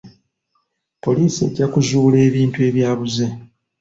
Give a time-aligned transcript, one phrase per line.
[1.03, 3.27] Poliisi ejja kuzuula ebintu ebyabuze.